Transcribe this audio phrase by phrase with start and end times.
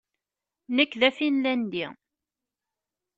[0.75, 1.85] Nekk d Afinlandi